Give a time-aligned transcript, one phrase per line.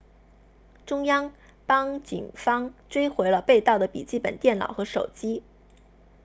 [0.87, 1.31] 中央
[1.67, 5.43] 邦警方追回了被盗的笔记本电脑和手机